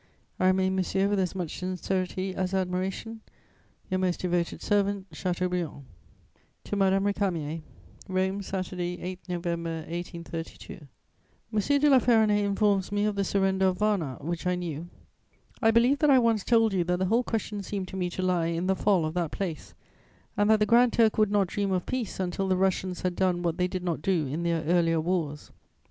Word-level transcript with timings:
"I 0.39 0.47
remain, 0.47 0.75
monsieur, 0.75 1.07
with 1.07 1.19
as 1.19 1.35
much 1.35 1.59
sincerity 1.59 2.33
as 2.33 2.55
admiration, 2.55 3.21
"Your 3.91 3.99
most 3.99 4.21
devoted 4.21 4.59
servant, 4.63 5.05
"CHATEAUBRIAND." 5.11 5.61
[Sidenote: 5.61 5.67
Augustin 5.67 6.33
Thierry.] 6.33 6.63
TO 6.63 6.75
MADAME 6.75 7.03
RÉCAMIER 7.05 7.61
"ROME, 8.07 8.41
Saturday, 8.41 8.99
8 8.99 9.19
November 9.29 9.75
1832. 9.87 10.87
"M. 11.53 11.59
de 11.79 11.87
La 11.91 11.99
Ferronnays 11.99 12.43
informs 12.43 12.91
me 12.91 13.05
of 13.05 13.13
the 13.15 13.23
surrender 13.23 13.67
of 13.67 13.77
Varna, 13.77 14.17
which 14.21 14.47
I 14.47 14.55
knew. 14.55 14.89
I 15.61 15.69
believe 15.69 15.99
that 15.99 16.09
I 16.09 16.17
once 16.17 16.43
told 16.43 16.73
you 16.73 16.83
that 16.85 16.97
the 16.97 17.05
whole 17.05 17.21
question 17.23 17.61
seemed 17.61 17.87
to 17.89 17.95
me 17.95 18.09
to 18.09 18.23
lie 18.23 18.47
in 18.47 18.65
the 18.65 18.75
fall 18.75 19.05
of 19.05 19.13
that 19.13 19.29
place, 19.29 19.75
and 20.35 20.49
that 20.49 20.57
the 20.59 20.65
Grand 20.65 20.93
Turk 20.93 21.19
would 21.19 21.29
not 21.29 21.45
dream 21.45 21.71
of 21.71 21.85
peace 21.85 22.19
until 22.19 22.47
the 22.47 22.57
Russians 22.57 23.01
had 23.03 23.15
done 23.15 23.43
what 23.43 23.57
they 23.59 23.67
did 23.67 23.83
not 23.83 24.01
do 24.01 24.25
in 24.25 24.41
their 24.41 24.63
earlier 24.63 24.99
wars. 24.99 25.51